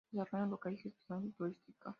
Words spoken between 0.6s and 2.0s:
y gestión turística.